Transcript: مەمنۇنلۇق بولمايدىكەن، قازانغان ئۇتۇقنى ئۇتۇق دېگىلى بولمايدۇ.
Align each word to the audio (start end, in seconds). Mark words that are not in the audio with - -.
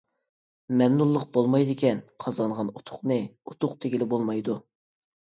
مەمنۇنلۇق 0.79 1.27
بولمايدىكەن، 1.37 2.03
قازانغان 2.27 2.75
ئۇتۇقنى 2.75 3.21
ئۇتۇق 3.31 3.81
دېگىلى 3.83 4.13
بولمايدۇ. 4.17 4.63